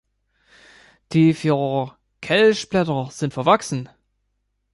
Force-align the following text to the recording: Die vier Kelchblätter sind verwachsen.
Die 1.13 1.35
vier 1.35 1.95
Kelchblätter 2.21 3.09
sind 3.11 3.35
verwachsen. 3.35 3.87